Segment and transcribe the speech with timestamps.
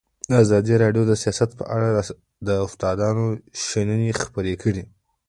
[0.43, 1.89] ازادي راډیو د سیاست په اړه
[2.47, 3.25] د استادانو
[3.65, 4.83] شننې خپرې کړي.